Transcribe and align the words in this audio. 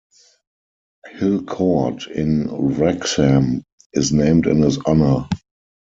Hill 1.05 1.43
Court 1.45 2.07
in 2.07 2.47
Wrexham 2.51 3.61
is 3.93 4.11
named 4.11 4.47
in 4.47 4.63
his 4.63 4.79
honour. 4.79 5.29